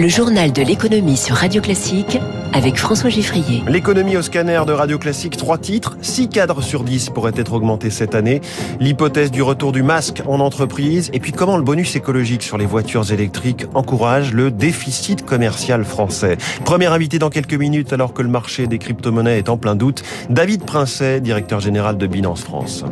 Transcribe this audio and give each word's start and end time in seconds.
Le 0.00 0.08
journal 0.08 0.50
de 0.50 0.62
l'économie 0.62 1.18
sur 1.18 1.36
Radio 1.36 1.60
Classique 1.60 2.18
avec 2.54 2.78
François 2.78 3.10
Giffrier. 3.10 3.62
L'économie 3.68 4.16
au 4.16 4.22
scanner 4.22 4.62
de 4.66 4.72
Radio 4.72 4.98
Classique, 4.98 5.36
trois 5.36 5.58
titres, 5.58 5.98
six 6.00 6.30
cadres 6.30 6.62
sur 6.62 6.84
10 6.84 7.10
pourraient 7.10 7.34
être 7.36 7.52
augmentés 7.52 7.90
cette 7.90 8.14
année. 8.14 8.40
L'hypothèse 8.80 9.30
du 9.30 9.42
retour 9.42 9.72
du 9.72 9.82
masque 9.82 10.22
en 10.26 10.40
entreprise 10.40 11.10
et 11.12 11.20
puis 11.20 11.32
comment 11.32 11.58
le 11.58 11.62
bonus 11.62 11.96
écologique 11.96 12.42
sur 12.42 12.56
les 12.56 12.64
voitures 12.64 13.12
électriques 13.12 13.66
encourage 13.74 14.32
le 14.32 14.50
déficit 14.50 15.26
commercial 15.26 15.84
français? 15.84 16.38
Premier 16.64 16.86
invité 16.86 17.18
dans 17.18 17.28
quelques 17.28 17.52
minutes 17.52 17.92
alors 17.92 18.14
que 18.14 18.22
le 18.22 18.30
marché 18.30 18.66
des 18.66 18.78
crypto-monnaies 18.78 19.36
est 19.36 19.50
en 19.50 19.58
plein 19.58 19.74
doute, 19.74 20.02
David 20.30 20.64
Princet, 20.64 21.20
directeur 21.20 21.60
général 21.60 21.98
de 21.98 22.06
Binance 22.06 22.40
France. 22.40 22.86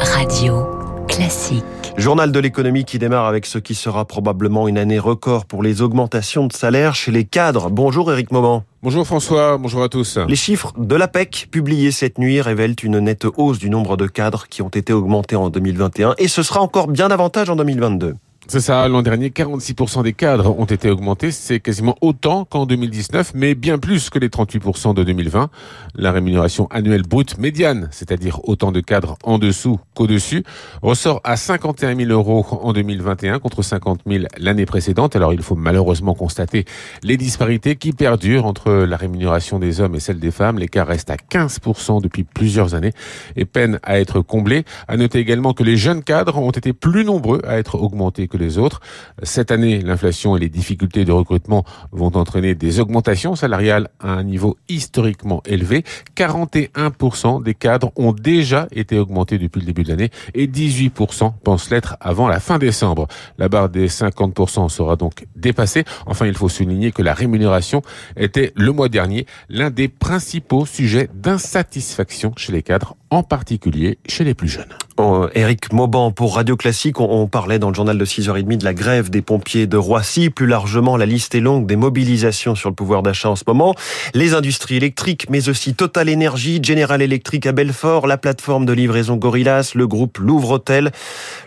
Radio 0.00 0.66
Classique. 1.06 1.83
Journal 1.96 2.32
de 2.32 2.40
l'économie 2.40 2.84
qui 2.84 2.98
démarre 2.98 3.26
avec 3.26 3.46
ce 3.46 3.58
qui 3.58 3.74
sera 3.76 4.04
probablement 4.04 4.66
une 4.66 4.78
année 4.78 4.98
record 4.98 5.46
pour 5.46 5.62
les 5.62 5.80
augmentations 5.80 6.46
de 6.48 6.52
salaire 6.52 6.94
chez 6.94 7.12
les 7.12 7.24
cadres. 7.24 7.70
Bonjour 7.70 8.10
Eric 8.10 8.32
Moment. 8.32 8.64
Bonjour 8.82 9.06
François, 9.06 9.58
bonjour 9.58 9.82
à 9.82 9.88
tous. 9.88 10.18
Les 10.28 10.34
chiffres 10.34 10.72
de 10.76 10.96
l'APEC 10.96 11.48
publiés 11.52 11.92
cette 11.92 12.18
nuit 12.18 12.40
révèlent 12.40 12.74
une 12.82 12.98
nette 12.98 13.26
hausse 13.36 13.58
du 13.58 13.70
nombre 13.70 13.96
de 13.96 14.08
cadres 14.08 14.48
qui 14.48 14.60
ont 14.60 14.68
été 14.68 14.92
augmentés 14.92 15.36
en 15.36 15.50
2021 15.50 16.16
et 16.18 16.26
ce 16.26 16.42
sera 16.42 16.60
encore 16.60 16.88
bien 16.88 17.08
davantage 17.08 17.48
en 17.48 17.56
2022. 17.56 18.16
C'est 18.46 18.60
ça, 18.60 18.86
l'an 18.88 19.00
dernier, 19.00 19.30
46% 19.30 20.02
des 20.02 20.12
cadres 20.12 20.54
ont 20.58 20.66
été 20.66 20.90
augmentés. 20.90 21.30
C'est 21.30 21.60
quasiment 21.60 21.96
autant 22.02 22.44
qu'en 22.44 22.66
2019, 22.66 23.32
mais 23.34 23.54
bien 23.54 23.78
plus 23.78 24.10
que 24.10 24.18
les 24.18 24.28
38% 24.28 24.92
de 24.92 25.02
2020. 25.02 25.48
La 25.94 26.12
rémunération 26.12 26.66
annuelle 26.70 27.04
brute 27.04 27.38
médiane, 27.38 27.88
c'est-à-dire 27.90 28.46
autant 28.46 28.70
de 28.70 28.80
cadres 28.80 29.16
en 29.24 29.38
dessous 29.38 29.80
qu'au-dessus, 29.94 30.44
ressort 30.82 31.22
à 31.24 31.36
51 31.36 31.96
000 31.96 32.10
euros 32.10 32.44
en 32.50 32.74
2021 32.74 33.38
contre 33.38 33.62
50 33.62 34.00
000 34.06 34.24
l'année 34.36 34.66
précédente. 34.66 35.16
Alors 35.16 35.32
il 35.32 35.40
faut 35.40 35.56
malheureusement 35.56 36.14
constater 36.14 36.66
les 37.02 37.16
disparités 37.16 37.76
qui 37.76 37.92
perdurent 37.92 38.44
entre 38.44 38.70
la 38.70 38.98
rémunération 38.98 39.58
des 39.58 39.80
hommes 39.80 39.94
et 39.94 40.00
celle 40.00 40.20
des 40.20 40.30
femmes. 40.30 40.58
L'écart 40.58 40.88
reste 40.88 41.08
à 41.10 41.16
15% 41.16 42.02
depuis 42.02 42.24
plusieurs 42.24 42.74
années 42.74 42.92
et 43.36 43.46
peine 43.46 43.80
à 43.82 43.98
être 43.98 44.20
comblé. 44.20 44.64
À 44.86 44.98
noter 44.98 45.18
également 45.18 45.54
que 45.54 45.62
les 45.62 45.78
jeunes 45.78 46.02
cadres 46.02 46.36
ont 46.36 46.50
été 46.50 46.74
plus 46.74 47.06
nombreux 47.06 47.40
à 47.46 47.56
être 47.56 47.76
augmentés 47.76 48.28
les 48.36 48.58
autres. 48.58 48.80
Cette 49.22 49.50
année, 49.50 49.80
l'inflation 49.80 50.36
et 50.36 50.40
les 50.40 50.48
difficultés 50.48 51.04
de 51.04 51.12
recrutement 51.12 51.64
vont 51.92 52.16
entraîner 52.16 52.54
des 52.54 52.80
augmentations 52.80 53.36
salariales 53.36 53.88
à 54.00 54.10
un 54.10 54.24
niveau 54.24 54.56
historiquement 54.68 55.42
élevé. 55.46 55.84
41% 56.16 57.42
des 57.42 57.54
cadres 57.54 57.92
ont 57.96 58.12
déjà 58.12 58.68
été 58.72 58.98
augmentés 58.98 59.38
depuis 59.38 59.60
le 59.60 59.66
début 59.66 59.82
de 59.82 59.88
l'année 59.88 60.10
et 60.34 60.46
18% 60.46 61.32
pensent 61.42 61.70
l'être 61.70 61.96
avant 62.00 62.28
la 62.28 62.40
fin 62.40 62.58
décembre. 62.58 63.08
La 63.38 63.48
barre 63.48 63.68
des 63.68 63.88
50% 63.88 64.68
sera 64.68 64.96
donc 64.96 65.26
dépassée. 65.36 65.84
Enfin, 66.06 66.26
il 66.26 66.36
faut 66.36 66.48
souligner 66.48 66.92
que 66.92 67.02
la 67.02 67.14
rémunération 67.14 67.82
était 68.16 68.52
le 68.56 68.72
mois 68.72 68.88
dernier 68.88 69.26
l'un 69.48 69.70
des 69.70 69.88
principaux 69.88 70.66
sujets 70.66 71.08
d'insatisfaction 71.14 72.32
chez 72.36 72.52
les 72.52 72.62
cadres, 72.62 72.96
en 73.14 73.22
particulier 73.22 73.98
chez 74.08 74.24
les 74.24 74.34
plus 74.34 74.48
jeunes. 74.48 74.74
Oh, 74.96 75.26
Eric 75.34 75.72
Mauban 75.72 76.12
pour 76.12 76.36
Radio 76.36 76.56
Classique, 76.56 77.00
on, 77.00 77.08
on 77.10 77.26
parlait 77.26 77.58
dans 77.58 77.68
le 77.68 77.74
journal 77.74 77.98
de 77.98 78.04
6h30 78.04 78.58
de 78.58 78.64
la 78.64 78.74
grève 78.74 79.10
des 79.10 79.22
pompiers 79.22 79.66
de 79.66 79.76
Roissy. 79.76 80.30
Plus 80.30 80.46
largement, 80.46 80.96
la 80.96 81.06
liste 81.06 81.34
est 81.34 81.40
longue 81.40 81.66
des 81.66 81.74
mobilisations 81.74 82.54
sur 82.54 82.68
le 82.68 82.76
pouvoir 82.76 83.02
d'achat 83.02 83.30
en 83.30 83.34
ce 83.34 83.42
moment. 83.46 83.74
Les 84.14 84.34
industries 84.34 84.76
électriques, 84.76 85.26
mais 85.30 85.48
aussi 85.48 85.74
Total 85.74 86.08
Energy, 86.08 86.60
General 86.62 87.02
Electric 87.02 87.46
à 87.46 87.52
Belfort, 87.52 88.06
la 88.06 88.18
plateforme 88.18 88.66
de 88.66 88.72
livraison 88.72 89.16
Gorillas, 89.16 89.72
le 89.74 89.88
groupe 89.88 90.18
Louvre 90.18 90.52
Hôtel. 90.52 90.92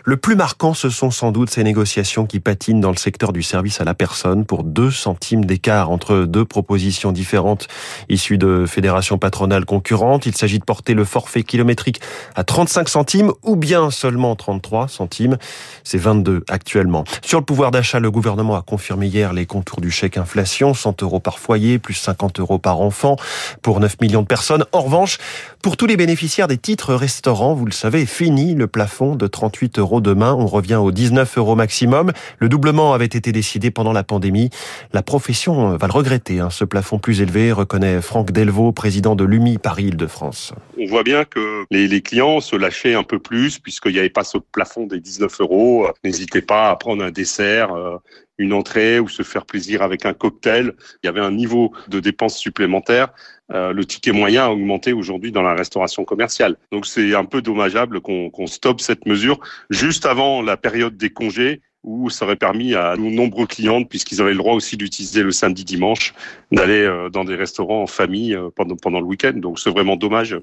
Le 0.04 0.18
plus 0.18 0.36
marquant, 0.36 0.74
ce 0.74 0.90
sont 0.90 1.10
sans 1.10 1.32
doute 1.32 1.48
ces 1.48 1.64
négociations 1.64 2.26
qui 2.26 2.40
patinent 2.40 2.80
dans 2.80 2.90
le 2.90 2.96
secteur 2.96 3.32
du 3.32 3.42
service 3.42 3.80
à 3.80 3.84
la 3.84 3.94
personne 3.94 4.44
pour 4.44 4.62
2 4.62 4.90
centimes 4.90 5.46
d'écart 5.46 5.90
entre 5.90 6.26
deux 6.26 6.44
propositions 6.44 7.12
différentes 7.12 7.66
issues 8.10 8.36
de 8.36 8.66
fédérations 8.66 9.16
patronales 9.16 9.64
concurrentes. 9.64 10.26
Il 10.26 10.34
s'agit 10.34 10.58
de 10.58 10.64
porter 10.64 10.92
le 10.92 11.04
forfait 11.04 11.44
à 12.34 12.44
35 12.44 12.88
centimes 12.88 13.32
ou 13.42 13.56
bien 13.56 13.90
seulement 13.90 14.34
33 14.36 14.88
centimes. 14.88 15.38
C'est 15.84 15.98
22 15.98 16.44
actuellement. 16.48 17.04
Sur 17.22 17.38
le 17.38 17.44
pouvoir 17.44 17.70
d'achat, 17.70 18.00
le 18.00 18.10
gouvernement 18.10 18.56
a 18.56 18.62
confirmé 18.62 19.06
hier 19.06 19.32
les 19.32 19.46
contours 19.46 19.80
du 19.80 19.90
chèque 19.90 20.16
inflation, 20.16 20.74
100 20.74 21.02
euros 21.02 21.20
par 21.20 21.38
foyer, 21.38 21.78
plus 21.78 21.94
50 21.94 22.40
euros 22.40 22.58
par 22.58 22.80
enfant 22.80 23.16
pour 23.62 23.80
9 23.80 24.00
millions 24.00 24.22
de 24.22 24.26
personnes. 24.26 24.64
En 24.72 24.82
revanche, 24.82 25.18
pour 25.62 25.76
tous 25.76 25.86
les 25.86 25.96
bénéficiaires 25.96 26.48
des 26.48 26.58
titres 26.58 26.94
restaurants, 26.94 27.54
vous 27.54 27.66
le 27.66 27.72
savez, 27.72 28.06
fini 28.06 28.54
le 28.54 28.66
plafond 28.66 29.16
de 29.16 29.26
38 29.26 29.78
euros 29.78 30.00
demain. 30.00 30.34
On 30.34 30.46
revient 30.46 30.76
aux 30.76 30.92
19 30.92 31.38
euros 31.38 31.56
maximum. 31.56 32.12
Le 32.38 32.48
doublement 32.48 32.94
avait 32.94 33.06
été 33.06 33.32
décidé 33.32 33.70
pendant 33.70 33.92
la 33.92 34.04
pandémie. 34.04 34.50
La 34.92 35.02
profession 35.02 35.76
va 35.76 35.86
le 35.86 35.92
regretter, 35.92 36.40
hein, 36.40 36.50
ce 36.50 36.64
plafond 36.64 36.98
plus 36.98 37.20
élevé, 37.20 37.52
reconnaît 37.52 38.00
Franck 38.00 38.30
Delvaux, 38.30 38.72
président 38.72 39.16
de 39.16 39.24
l'UMI 39.24 39.58
Paris-Île-de-France. 39.58 40.52
On 40.80 40.86
voit 40.86 41.02
bien 41.02 41.24
que 41.24 41.40
les, 41.70 42.00
clients 42.02 42.40
se 42.40 42.56
lâchaient 42.56 42.94
un 42.94 43.02
peu 43.02 43.18
plus 43.18 43.58
puisqu'il 43.58 43.92
n'y 43.92 43.98
avait 43.98 44.10
pas 44.10 44.24
ce 44.24 44.38
plafond 44.38 44.86
des 44.86 45.00
19 45.00 45.40
euros. 45.40 45.88
N'hésitez 46.04 46.42
pas 46.42 46.70
à 46.70 46.76
prendre 46.76 47.04
un 47.04 47.10
dessert, 47.10 47.72
euh, 47.72 47.96
une 48.38 48.52
entrée 48.52 49.00
ou 49.00 49.08
se 49.08 49.22
faire 49.22 49.44
plaisir 49.44 49.82
avec 49.82 50.06
un 50.06 50.14
cocktail. 50.14 50.74
Il 51.02 51.06
y 51.06 51.08
avait 51.08 51.20
un 51.20 51.32
niveau 51.32 51.72
de 51.88 52.00
dépenses 52.00 52.38
supplémentaires. 52.38 53.08
Euh, 53.52 53.72
le 53.72 53.84
ticket 53.84 54.12
moyen 54.12 54.44
a 54.44 54.50
augmenté 54.50 54.92
aujourd'hui 54.92 55.32
dans 55.32 55.42
la 55.42 55.54
restauration 55.54 56.04
commerciale. 56.04 56.56
Donc 56.72 56.86
c'est 56.86 57.14
un 57.14 57.24
peu 57.24 57.42
dommageable 57.42 58.00
qu'on 58.00 58.30
qu'on 58.30 58.46
stoppe 58.46 58.80
cette 58.80 59.06
mesure 59.06 59.40
juste 59.70 60.06
avant 60.06 60.42
la 60.42 60.56
période 60.56 60.96
des 60.96 61.10
congés 61.10 61.60
où 61.84 62.10
ça 62.10 62.24
aurait 62.24 62.36
permis 62.36 62.74
à 62.74 62.96
nos 62.96 63.08
nombreux 63.08 63.46
clients, 63.46 63.84
puisqu'ils 63.84 64.20
avaient 64.20 64.32
le 64.32 64.38
droit 64.38 64.54
aussi 64.54 64.76
d'utiliser 64.76 65.22
le 65.22 65.30
samedi 65.30 65.64
dimanche, 65.64 66.12
d'aller 66.50 66.82
euh, 66.82 67.08
dans 67.08 67.24
des 67.24 67.36
restaurants 67.36 67.82
en 67.82 67.86
famille 67.86 68.36
pendant, 68.56 68.76
pendant 68.76 69.00
le 69.00 69.06
week-end. 69.06 69.34
Donc 69.34 69.58
c'est 69.58 69.70
vraiment 69.70 69.96
dommage. 69.96 70.36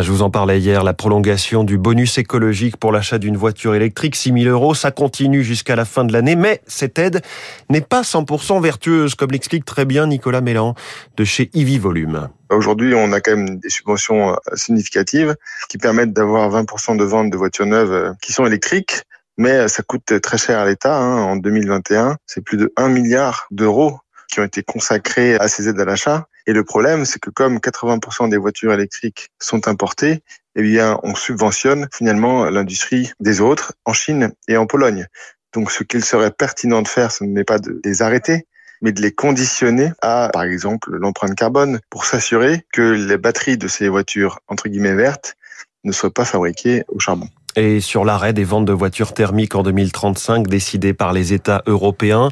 Je 0.00 0.10
vous 0.10 0.22
en 0.22 0.30
parlais 0.30 0.58
hier, 0.58 0.84
la 0.84 0.94
prolongation 0.94 1.64
du 1.64 1.76
bonus 1.76 2.16
écologique 2.16 2.78
pour 2.78 2.92
l'achat 2.92 3.18
d'une 3.18 3.36
voiture 3.36 3.74
électrique, 3.74 4.16
6 4.16 4.32
000 4.44 4.50
euros, 4.50 4.74
ça 4.74 4.90
continue 4.90 5.44
jusqu'à 5.44 5.76
la 5.76 5.84
fin 5.84 6.04
de 6.04 6.14
l'année, 6.14 6.34
mais 6.34 6.62
cette 6.66 6.98
aide 6.98 7.20
n'est 7.68 7.82
pas 7.82 8.00
100% 8.00 8.62
vertueuse, 8.62 9.14
comme 9.14 9.32
l'explique 9.32 9.66
très 9.66 9.84
bien 9.84 10.06
Nicolas 10.06 10.40
Mélan 10.40 10.74
de 11.18 11.24
chez 11.24 11.50
Ivy 11.52 11.78
Volume. 11.78 12.30
Aujourd'hui, 12.48 12.94
on 12.94 13.12
a 13.12 13.20
quand 13.20 13.36
même 13.36 13.58
des 13.58 13.68
subventions 13.68 14.34
significatives 14.54 15.36
qui 15.68 15.76
permettent 15.76 16.14
d'avoir 16.14 16.48
20% 16.50 16.96
de 16.96 17.04
ventes 17.04 17.30
de 17.30 17.36
voitures 17.36 17.66
neuves 17.66 18.14
qui 18.22 18.32
sont 18.32 18.46
électriques, 18.46 19.02
mais 19.36 19.68
ça 19.68 19.82
coûte 19.82 20.20
très 20.22 20.38
cher 20.38 20.58
à 20.58 20.64
l'État. 20.64 20.96
Hein. 20.96 21.18
En 21.22 21.36
2021, 21.36 22.16
c'est 22.24 22.42
plus 22.42 22.56
de 22.56 22.72
1 22.78 22.88
milliard 22.88 23.46
d'euros 23.50 23.98
qui 24.32 24.40
ont 24.40 24.44
été 24.44 24.62
consacrés 24.62 25.34
à 25.36 25.48
ces 25.48 25.68
aides 25.68 25.80
à 25.80 25.84
l'achat. 25.84 26.26
Et 26.46 26.52
le 26.52 26.64
problème, 26.64 27.04
c'est 27.04 27.20
que 27.20 27.30
comme 27.30 27.58
80% 27.58 28.28
des 28.28 28.36
voitures 28.36 28.72
électriques 28.72 29.30
sont 29.40 29.68
importées, 29.68 30.22
eh 30.56 30.62
bien, 30.62 30.98
on 31.02 31.14
subventionne 31.14 31.88
finalement 31.92 32.44
l'industrie 32.50 33.12
des 33.20 33.40
autres 33.40 33.74
en 33.84 33.92
Chine 33.92 34.32
et 34.48 34.56
en 34.56 34.66
Pologne. 34.66 35.06
Donc, 35.54 35.70
ce 35.70 35.84
qu'il 35.84 36.04
serait 36.04 36.30
pertinent 36.30 36.82
de 36.82 36.88
faire, 36.88 37.12
ce 37.12 37.24
n'est 37.24 37.44
pas 37.44 37.58
de 37.58 37.80
les 37.84 38.02
arrêter, 38.02 38.46
mais 38.80 38.92
de 38.92 39.00
les 39.00 39.12
conditionner 39.12 39.92
à, 40.02 40.30
par 40.32 40.42
exemple, 40.42 40.90
l'empreinte 40.96 41.34
carbone 41.34 41.80
pour 41.90 42.04
s'assurer 42.04 42.66
que 42.72 42.82
les 42.82 43.18
batteries 43.18 43.56
de 43.56 43.68
ces 43.68 43.88
voitures, 43.88 44.40
entre 44.48 44.68
guillemets, 44.68 44.94
vertes, 44.94 45.36
ne 45.84 45.92
soient 45.92 46.12
pas 46.12 46.24
fabriquées 46.24 46.84
au 46.88 46.98
charbon 46.98 47.28
et 47.56 47.80
sur 47.80 48.04
l'arrêt 48.04 48.32
des 48.32 48.44
ventes 48.44 48.64
de 48.64 48.72
voitures 48.72 49.12
thermiques 49.12 49.54
en 49.54 49.62
2035 49.62 50.46
décidé 50.46 50.94
par 50.94 51.12
les 51.12 51.32
États 51.32 51.62
européens. 51.66 52.28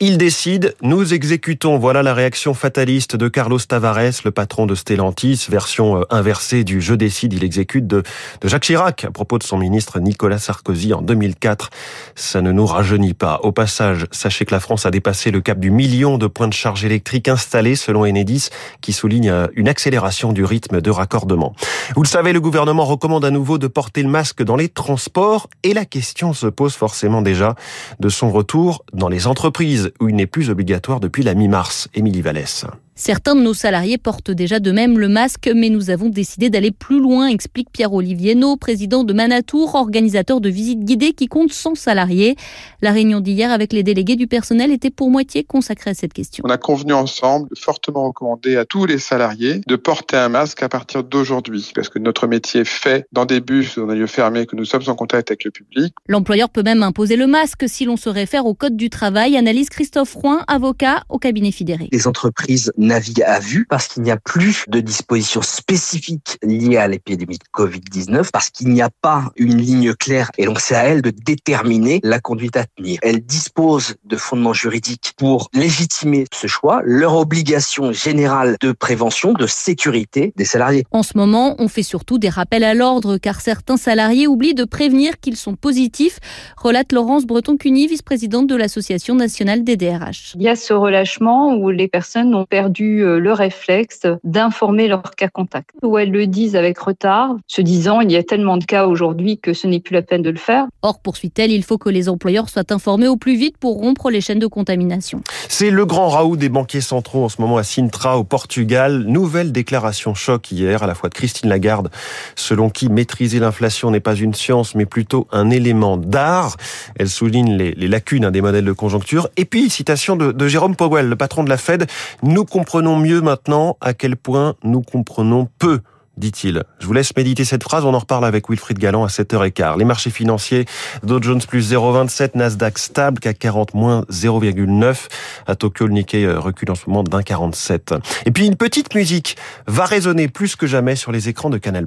Ils 0.00 0.18
décident, 0.18 0.68
nous 0.82 1.14
exécutons. 1.14 1.78
Voilà 1.78 2.02
la 2.02 2.14
réaction 2.14 2.54
fataliste 2.54 3.16
de 3.16 3.28
Carlos 3.28 3.58
Tavares, 3.58 4.22
le 4.24 4.30
patron 4.30 4.66
de 4.66 4.74
Stellantis, 4.74 5.46
version 5.48 6.00
euh, 6.00 6.04
inversée 6.10 6.64
du 6.64 6.80
je 6.80 6.94
décide, 6.94 7.32
il 7.32 7.44
exécute 7.44 7.86
de, 7.86 8.02
Jacques 8.44 8.64
Chirac 8.64 9.04
à 9.04 9.10
propos 9.10 9.38
de 9.38 9.42
son 9.42 9.58
ministre 9.58 10.00
Nicolas 10.00 10.38
Sarkozy 10.38 10.94
en 10.94 11.02
2004. 11.02 11.70
Ça 12.14 12.42
ne 12.42 12.52
nous 12.52 12.66
rajeunit 12.66 13.14
pas. 13.14 13.40
Au 13.42 13.52
passage, 13.52 14.06
sachez 14.10 14.44
que 14.44 14.54
la 14.54 14.60
France 14.60 14.86
a 14.86 14.90
dépassé 14.90 15.30
le 15.30 15.40
cap 15.40 15.58
du 15.58 15.70
million 15.70 16.18
de 16.18 16.26
points 16.26 16.48
de 16.48 16.54
charge 16.54 16.84
électrique 16.84 17.28
installés 17.28 17.76
selon 17.76 18.04
Enedis 18.04 18.48
qui 18.80 18.92
souligne 18.92 19.30
euh, 19.30 19.46
une 19.54 19.68
accélération 19.68 20.32
du 20.32 20.44
rythme 20.44 20.80
de 20.80 20.90
raccordement. 20.90 21.54
Vous 21.94 22.02
le 22.02 22.08
savez, 22.08 22.32
le 22.32 22.40
gouvernement 22.40 22.84
recommande 22.84 23.24
à 23.24 23.30
nouveau 23.30 23.58
de 23.58 23.66
porter 23.66 24.02
le 24.02 24.08
masque 24.08 24.42
dans 24.42 24.55
les 24.56 24.68
transports 24.68 25.48
et 25.62 25.74
la 25.74 25.84
question 25.84 26.32
se 26.32 26.46
pose 26.46 26.74
forcément 26.74 27.22
déjà 27.22 27.54
de 28.00 28.08
son 28.08 28.30
retour 28.30 28.84
dans 28.92 29.08
les 29.08 29.26
entreprises 29.26 29.92
où 30.00 30.08
il 30.08 30.16
n'est 30.16 30.26
plus 30.26 30.50
obligatoire 30.50 31.00
depuis 31.00 31.22
la 31.22 31.34
mi-mars. 31.34 31.88
Émilie 31.94 32.22
Vallès. 32.22 32.66
Certains 32.98 33.34
de 33.34 33.42
nos 33.42 33.52
salariés 33.52 33.98
portent 33.98 34.30
déjà 34.30 34.58
de 34.58 34.72
même 34.72 34.98
le 34.98 35.08
masque, 35.08 35.50
mais 35.54 35.68
nous 35.68 35.90
avons 35.90 36.08
décidé 36.08 36.48
d'aller 36.48 36.70
plus 36.70 36.98
loin, 36.98 37.26
explique 37.28 37.68
Pierre-Olivier 37.70 38.34
No, 38.34 38.56
président 38.56 39.04
de 39.04 39.12
Manatour, 39.12 39.74
organisateur 39.74 40.40
de 40.40 40.48
visites 40.48 40.80
guidées 40.80 41.12
qui 41.12 41.26
compte 41.26 41.52
100 41.52 41.74
salariés. 41.74 42.36
La 42.80 42.92
réunion 42.92 43.20
d'hier 43.20 43.52
avec 43.52 43.74
les 43.74 43.82
délégués 43.82 44.16
du 44.16 44.26
personnel 44.26 44.72
était 44.72 44.88
pour 44.88 45.10
moitié 45.10 45.44
consacrée 45.44 45.90
à 45.90 45.94
cette 45.94 46.14
question. 46.14 46.42
On 46.46 46.50
a 46.50 46.56
convenu 46.56 46.94
ensemble 46.94 47.50
de 47.50 47.58
fortement 47.58 48.06
recommander 48.06 48.56
à 48.56 48.64
tous 48.64 48.86
les 48.86 48.98
salariés 48.98 49.60
de 49.66 49.76
porter 49.76 50.16
un 50.16 50.30
masque 50.30 50.62
à 50.62 50.70
partir 50.70 51.04
d'aujourd'hui, 51.04 51.70
parce 51.74 51.90
que 51.90 51.98
notre 51.98 52.26
métier 52.26 52.64
fait 52.64 53.06
dans 53.12 53.26
des 53.26 53.42
bus, 53.42 53.78
dans 53.78 53.88
des 53.88 53.96
lieux 53.96 54.06
fermés, 54.06 54.46
que 54.46 54.56
nous 54.56 54.64
sommes 54.64 54.84
en 54.86 54.94
contact 54.94 55.30
avec 55.30 55.44
le 55.44 55.50
public. 55.50 55.92
L'employeur 56.08 56.48
peut 56.48 56.62
même 56.62 56.82
imposer 56.82 57.16
le 57.16 57.26
masque 57.26 57.68
si 57.68 57.84
l'on 57.84 57.98
se 57.98 58.08
réfère 58.08 58.46
au 58.46 58.54
code 58.54 58.74
du 58.74 58.88
travail, 58.88 59.36
analyse 59.36 59.68
Christophe 59.68 60.14
Roin, 60.14 60.44
avocat 60.48 61.02
au 61.10 61.18
cabinet 61.18 61.52
Fidéré. 61.52 61.90
Les 61.92 62.06
entreprises 62.06 62.72
navigue 62.86 63.22
à 63.22 63.38
vue 63.38 63.66
parce 63.68 63.88
qu'il 63.88 64.02
n'y 64.02 64.10
a 64.10 64.16
plus 64.16 64.64
de 64.68 64.80
dispositions 64.80 65.42
spécifiques 65.42 66.38
liées 66.42 66.76
à 66.76 66.88
l'épidémie 66.88 67.38
de 67.38 67.44
Covid-19, 67.52 68.30
parce 68.32 68.50
qu'il 68.50 68.68
n'y 68.68 68.82
a 68.82 68.90
pas 69.00 69.30
une 69.36 69.56
ligne 69.56 69.94
claire. 69.94 70.30
Et 70.38 70.46
donc, 70.46 70.60
c'est 70.60 70.74
à 70.74 70.84
elle 70.84 71.02
de 71.02 71.10
déterminer 71.10 72.00
la 72.02 72.20
conduite 72.20 72.56
à 72.56 72.64
tenir. 72.64 72.98
Elle 73.02 73.20
dispose 73.20 73.96
de 74.04 74.16
fondements 74.16 74.52
juridiques 74.52 75.12
pour 75.16 75.48
légitimer 75.52 76.24
ce 76.32 76.46
choix, 76.46 76.80
leur 76.84 77.16
obligation 77.16 77.92
générale 77.92 78.56
de 78.60 78.72
prévention, 78.72 79.32
de 79.32 79.46
sécurité 79.46 80.32
des 80.36 80.44
salariés. 80.44 80.84
En 80.90 81.02
ce 81.02 81.16
moment, 81.16 81.56
on 81.58 81.68
fait 81.68 81.82
surtout 81.82 82.18
des 82.18 82.28
rappels 82.28 82.64
à 82.64 82.74
l'ordre 82.74 83.18
car 83.18 83.40
certains 83.40 83.76
salariés 83.76 84.26
oublient 84.26 84.54
de 84.54 84.64
prévenir 84.64 85.18
qu'ils 85.20 85.36
sont 85.36 85.54
positifs, 85.54 86.18
relate 86.56 86.92
Laurence 86.92 87.26
Breton-Cuny, 87.26 87.86
vice-présidente 87.86 88.46
de 88.46 88.54
l'Association 88.54 89.14
nationale 89.14 89.64
des 89.64 89.76
DRH. 89.76 90.34
Il 90.36 90.42
y 90.42 90.48
a 90.48 90.56
ce 90.56 90.72
relâchement 90.72 91.54
où 91.56 91.70
les 91.70 91.88
personnes 91.88 92.34
ont 92.34 92.44
perdu 92.44 92.75
euh, 92.84 93.18
le 93.18 93.32
réflexe 93.32 94.02
d'informer 94.24 94.88
leur 94.88 95.02
cas 95.16 95.28
contact. 95.28 95.70
Ou 95.82 95.98
elles 95.98 96.10
le 96.10 96.26
disent 96.26 96.56
avec 96.56 96.78
retard, 96.78 97.36
se 97.46 97.60
disant 97.60 98.00
il 98.00 98.12
y 98.12 98.16
a 98.16 98.22
tellement 98.22 98.56
de 98.56 98.64
cas 98.64 98.86
aujourd'hui 98.86 99.38
que 99.38 99.52
ce 99.52 99.66
n'est 99.66 99.80
plus 99.80 99.94
la 99.94 100.02
peine 100.02 100.22
de 100.22 100.30
le 100.30 100.36
faire. 100.36 100.66
Or, 100.82 101.00
poursuit-elle, 101.00 101.50
il 101.50 101.64
faut 101.64 101.78
que 101.78 101.88
les 101.88 102.08
employeurs 102.08 102.48
soient 102.48 102.70
informés 102.70 103.08
au 103.08 103.16
plus 103.16 103.36
vite 103.36 103.56
pour 103.58 103.76
rompre 103.78 104.10
les 104.10 104.20
chaînes 104.20 104.38
de 104.38 104.46
contamination. 104.46 105.22
C'est 105.48 105.70
le 105.70 105.86
grand 105.86 106.08
raout 106.08 106.36
des 106.36 106.48
banquiers 106.48 106.80
centraux 106.80 107.24
en 107.24 107.28
ce 107.28 107.40
moment 107.40 107.56
à 107.56 107.62
Sintra, 107.62 108.18
au 108.18 108.24
Portugal. 108.24 109.04
Nouvelle 109.06 109.52
déclaration 109.52 110.14
choc 110.14 110.50
hier, 110.50 110.82
à 110.82 110.86
la 110.86 110.94
fois 110.94 111.08
de 111.08 111.14
Christine 111.14 111.48
Lagarde, 111.48 111.90
selon 112.34 112.70
qui 112.70 112.88
maîtriser 112.88 113.38
l'inflation 113.38 113.90
n'est 113.90 114.00
pas 114.00 114.14
une 114.14 114.34
science, 114.34 114.74
mais 114.74 114.86
plutôt 114.86 115.26
un 115.32 115.50
élément 115.50 115.96
d'art. 115.96 116.56
Elle 116.98 117.08
souligne 117.08 117.56
les, 117.56 117.88
lacunes 117.88 118.24
hein, 118.24 118.30
des 118.30 118.40
modèles 118.40 118.64
de 118.64 118.72
conjoncture. 118.72 119.28
Et 119.36 119.44
puis, 119.44 119.70
citation 119.70 120.16
de, 120.16 120.32
de 120.32 120.48
Jérôme 120.48 120.76
Powell, 120.76 121.08
le 121.08 121.16
patron 121.16 121.42
de 121.42 121.48
la 121.48 121.56
Fed, 121.56 121.86
nous 122.22 122.44
comprenons 122.44 122.65
mieux 122.74 123.20
maintenant 123.20 123.76
à 123.80 123.94
quel 123.94 124.16
point 124.16 124.54
nous 124.62 124.82
comprenons 124.82 125.48
peu 125.58 125.80
dit-il. 126.16 126.62
Je 126.78 126.86
vous 126.86 126.92
laisse 126.94 127.14
méditer 127.14 127.44
cette 127.44 127.62
phrase, 127.62 127.84
on 127.84 127.92
en 127.92 127.98
reparle 127.98 128.24
avec 128.24 128.48
Wilfried 128.48 128.78
Galland 128.78 129.04
à 129.04 129.08
7h15. 129.08 129.78
Les 129.78 129.84
marchés 129.84 130.10
financiers, 130.10 130.64
Dow 131.02 131.20
Jones 131.20 131.42
plus 131.46 131.72
0,27, 131.72 132.30
Nasdaq 132.36 132.78
stable, 132.78 133.20
CAC 133.20 133.38
40 133.38 133.74
moins 133.74 134.02
0,9. 134.10 135.08
À 135.46 135.56
Tokyo, 135.56 135.86
le 135.86 135.92
Nikkei 135.92 136.24
euh, 136.24 136.40
recule 136.40 136.70
en 136.70 136.74
ce 136.74 136.88
moment 136.88 137.02
d'1,47. 137.02 138.00
Et 138.24 138.30
puis 138.30 138.46
une 138.46 138.56
petite 138.56 138.94
musique 138.94 139.36
va 139.66 139.84
résonner 139.84 140.28
plus 140.28 140.56
que 140.56 140.66
jamais 140.66 140.96
sur 140.96 141.12
les 141.12 141.28
écrans 141.28 141.50
de 141.50 141.58
Canal+. 141.58 141.86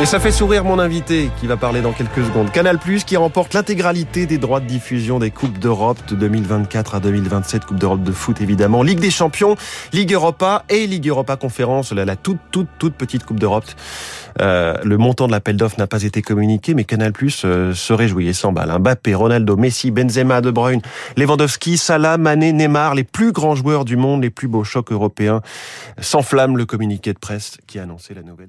Et 0.00 0.06
ça 0.06 0.18
fait 0.18 0.32
sourire 0.32 0.64
mon 0.64 0.78
invité 0.78 1.30
qui 1.38 1.46
va 1.46 1.58
parler 1.58 1.82
dans 1.82 1.92
quelques 1.92 2.24
secondes. 2.24 2.50
Canal 2.50 2.78
Plus 2.78 3.04
qui 3.04 3.18
remporte 3.18 3.52
l'intégralité 3.52 4.24
des 4.24 4.38
droits 4.38 4.60
de 4.60 4.64
diffusion 4.64 5.18
des 5.18 5.30
Coupes 5.30 5.58
d'Europe 5.58 5.98
de 6.08 6.16
2024 6.16 6.94
à 6.94 7.00
2027, 7.00 7.66
Coupe 7.66 7.78
d'Europe 7.78 8.02
de 8.02 8.10
foot 8.10 8.40
évidemment, 8.40 8.82
Ligue 8.82 9.00
des 9.00 9.10
Champions, 9.10 9.56
Ligue 9.92 10.14
Europa 10.14 10.64
et 10.70 10.86
Ligue 10.86 11.06
Europa 11.06 11.36
Conférence, 11.36 11.92
la, 11.92 12.06
la 12.06 12.16
toute 12.16 12.38
toute 12.50 12.68
toute 12.78 12.94
petite 12.94 13.26
Coupe 13.26 13.38
d'Europe. 13.38 13.66
Euh, 14.40 14.74
le 14.84 14.96
montant 14.96 15.26
de 15.26 15.32
l'appel 15.32 15.58
d'offres 15.58 15.78
n'a 15.78 15.86
pas 15.86 16.02
été 16.02 16.22
communiqué, 16.22 16.72
mais 16.72 16.84
Canal 16.84 17.12
Plus 17.12 17.42
euh, 17.44 17.74
se 17.74 17.92
réjouit 17.92 18.26
et 18.26 18.32
s'emballe. 18.32 18.74
Mbappé, 18.78 19.14
Ronaldo, 19.14 19.58
Messi, 19.58 19.90
Benzema, 19.90 20.40
De 20.40 20.50
Bruyne, 20.50 20.80
Lewandowski, 21.18 21.76
Salah, 21.76 22.16
Mané, 22.16 22.54
Neymar, 22.54 22.94
les 22.94 23.04
plus 23.04 23.32
grands 23.32 23.54
joueurs 23.54 23.84
du 23.84 23.98
monde, 23.98 24.22
les 24.22 24.30
plus 24.30 24.48
beaux 24.48 24.64
chocs 24.64 24.92
européens, 24.92 25.42
s'enflamme 26.00 26.56
le 26.56 26.64
communiqué 26.64 27.12
de 27.12 27.18
presse 27.18 27.58
qui 27.66 27.78
a 27.78 27.82
annoncé 27.82 28.14
la 28.14 28.22
nouvelle. 28.22 28.48